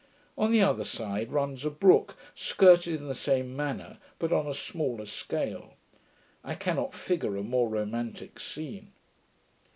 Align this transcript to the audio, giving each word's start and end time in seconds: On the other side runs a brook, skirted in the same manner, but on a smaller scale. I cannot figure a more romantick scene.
On 0.35 0.51
the 0.51 0.63
other 0.63 0.83
side 0.83 1.31
runs 1.31 1.63
a 1.63 1.69
brook, 1.69 2.15
skirted 2.33 2.95
in 2.99 3.07
the 3.07 3.13
same 3.13 3.55
manner, 3.55 3.99
but 4.17 4.33
on 4.33 4.47
a 4.47 4.53
smaller 4.55 5.05
scale. 5.05 5.75
I 6.43 6.55
cannot 6.55 6.95
figure 6.95 7.37
a 7.37 7.43
more 7.43 7.69
romantick 7.69 8.39
scene. 8.39 8.93